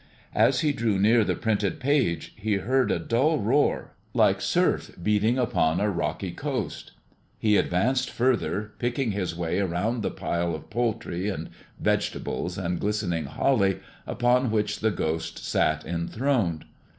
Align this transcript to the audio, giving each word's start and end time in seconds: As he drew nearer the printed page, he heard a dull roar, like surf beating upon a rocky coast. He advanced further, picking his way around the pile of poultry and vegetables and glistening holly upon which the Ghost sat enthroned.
As 0.33 0.61
he 0.61 0.71
drew 0.73 0.97
nearer 0.97 1.23
the 1.23 1.35
printed 1.35 1.79
page, 1.79 2.33
he 2.35 2.53
heard 2.55 2.89
a 2.89 2.97
dull 2.97 3.37
roar, 3.37 3.91
like 4.15 4.41
surf 4.41 4.95
beating 5.03 5.37
upon 5.37 5.79
a 5.79 5.91
rocky 5.91 6.31
coast. 6.31 6.93
He 7.37 7.55
advanced 7.55 8.09
further, 8.09 8.71
picking 8.79 9.11
his 9.11 9.35
way 9.35 9.59
around 9.59 10.01
the 10.01 10.09
pile 10.09 10.55
of 10.55 10.71
poultry 10.71 11.29
and 11.29 11.51
vegetables 11.79 12.57
and 12.57 12.79
glistening 12.79 13.25
holly 13.25 13.77
upon 14.07 14.49
which 14.49 14.79
the 14.79 14.89
Ghost 14.89 15.37
sat 15.45 15.85
enthroned. 15.85 16.65